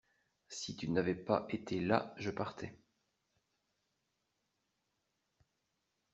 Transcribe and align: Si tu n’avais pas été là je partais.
Si 0.47 0.75
tu 0.75 0.89
n’avais 0.89 1.13
pas 1.13 1.45
été 1.51 1.79
là 1.79 2.15
je 2.17 2.31
partais. 2.31 2.75